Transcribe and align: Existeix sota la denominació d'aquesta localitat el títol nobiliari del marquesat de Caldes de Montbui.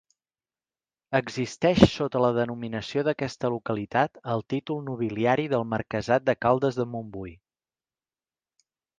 Existeix 1.17 1.81
sota 1.95 2.21
la 2.23 2.31
denominació 2.37 3.03
d'aquesta 3.07 3.51
localitat 3.55 4.17
el 4.35 4.43
títol 4.53 4.79
nobiliari 4.87 5.45
del 5.51 5.65
marquesat 5.75 6.25
de 6.31 6.35
Caldes 6.47 6.79
de 6.81 6.87
Montbui. 6.95 7.35